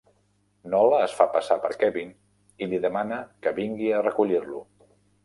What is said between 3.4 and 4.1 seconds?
que vingui a